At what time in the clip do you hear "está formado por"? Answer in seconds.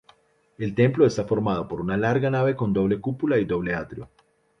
1.05-1.79